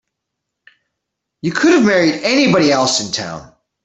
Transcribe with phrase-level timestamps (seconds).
[1.43, 3.53] You could have married anybody else in town.